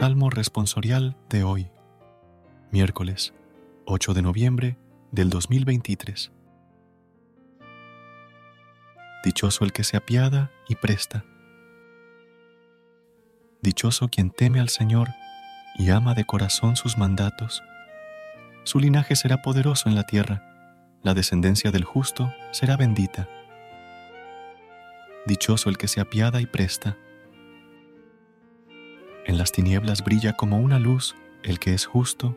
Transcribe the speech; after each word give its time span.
Salmo 0.00 0.30
responsorial 0.30 1.14
de 1.28 1.44
hoy, 1.44 1.70
miércoles 2.70 3.34
8 3.84 4.14
de 4.14 4.22
noviembre 4.22 4.78
del 5.12 5.28
2023. 5.28 6.32
Dichoso 9.22 9.62
el 9.66 9.74
que 9.74 9.84
se 9.84 9.98
apiada 9.98 10.50
y 10.70 10.76
presta. 10.76 11.26
Dichoso 13.60 14.08
quien 14.08 14.30
teme 14.30 14.58
al 14.58 14.70
Señor 14.70 15.08
y 15.76 15.90
ama 15.90 16.14
de 16.14 16.24
corazón 16.24 16.76
sus 16.76 16.96
mandatos. 16.96 17.62
Su 18.64 18.80
linaje 18.80 19.16
será 19.16 19.42
poderoso 19.42 19.90
en 19.90 19.96
la 19.96 20.04
tierra, 20.04 20.96
la 21.02 21.12
descendencia 21.12 21.72
del 21.72 21.84
justo 21.84 22.32
será 22.52 22.78
bendita. 22.78 23.28
Dichoso 25.26 25.68
el 25.68 25.76
que 25.76 25.88
se 25.88 26.00
apiada 26.00 26.40
y 26.40 26.46
presta 26.46 26.96
en 29.26 29.38
las 29.38 29.52
tinieblas 29.52 30.02
brilla 30.04 30.34
como 30.34 30.58
una 30.58 30.78
luz 30.78 31.14
el 31.42 31.58
que 31.58 31.74
es 31.74 31.86
justo, 31.86 32.36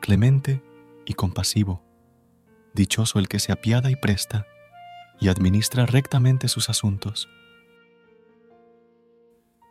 clemente 0.00 0.62
y 1.06 1.14
compasivo. 1.14 1.82
Dichoso 2.74 3.18
el 3.18 3.28
que 3.28 3.38
se 3.38 3.52
apiada 3.52 3.90
y 3.90 3.96
presta 3.96 4.46
y 5.20 5.28
administra 5.28 5.86
rectamente 5.86 6.48
sus 6.48 6.70
asuntos. 6.70 7.28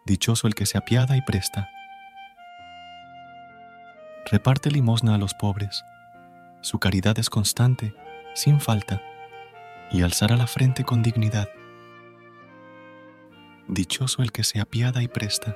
Dichoso 0.05 0.47
el 0.47 0.55
que 0.55 0.65
se 0.65 0.77
apiada 0.77 1.17
y 1.17 1.21
presta. 1.21 1.69
Reparte 4.31 4.69
limosna 4.69 5.15
a 5.15 5.17
los 5.17 5.33
pobres. 5.33 5.83
Su 6.61 6.77
caridad 6.77 7.17
es 7.19 7.29
constante, 7.29 7.95
sin 8.35 8.59
falta, 8.59 9.01
y 9.91 10.03
alzará 10.03 10.35
la 10.35 10.45
frente 10.45 10.83
con 10.83 11.01
dignidad. 11.01 11.49
Dichoso 13.67 14.21
el 14.21 14.31
que 14.31 14.43
se 14.43 14.59
apiada 14.59 15.01
y 15.01 15.07
presta. 15.07 15.55